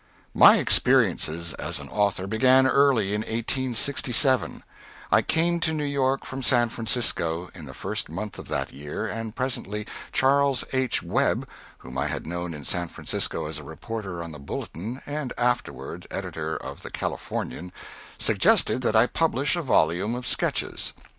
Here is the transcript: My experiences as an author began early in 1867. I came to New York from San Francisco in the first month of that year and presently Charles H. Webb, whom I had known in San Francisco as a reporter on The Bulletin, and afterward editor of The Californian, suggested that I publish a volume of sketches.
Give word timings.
My 0.33 0.57
experiences 0.57 1.53
as 1.59 1.79
an 1.79 1.87
author 1.89 2.25
began 2.25 2.65
early 2.65 3.13
in 3.13 3.21
1867. 3.21 4.63
I 5.11 5.21
came 5.21 5.59
to 5.59 5.73
New 5.75 5.83
York 5.85 6.25
from 6.25 6.41
San 6.41 6.69
Francisco 6.69 7.51
in 7.53 7.65
the 7.67 7.73
first 7.75 8.09
month 8.09 8.39
of 8.39 8.47
that 8.47 8.73
year 8.73 9.05
and 9.05 9.35
presently 9.35 9.85
Charles 10.11 10.63
H. 10.73 11.03
Webb, 11.03 11.47
whom 11.77 11.99
I 11.99 12.07
had 12.07 12.25
known 12.25 12.55
in 12.55 12.65
San 12.65 12.87
Francisco 12.87 13.45
as 13.45 13.59
a 13.59 13.63
reporter 13.63 14.23
on 14.23 14.31
The 14.31 14.39
Bulletin, 14.39 15.03
and 15.05 15.33
afterward 15.37 16.07
editor 16.09 16.57
of 16.57 16.81
The 16.81 16.89
Californian, 16.89 17.71
suggested 18.17 18.81
that 18.81 18.95
I 18.95 19.05
publish 19.05 19.55
a 19.55 19.61
volume 19.61 20.15
of 20.15 20.25
sketches. 20.25 20.93